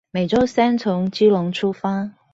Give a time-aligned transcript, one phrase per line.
[0.09, 2.09] 每週三天從基隆出發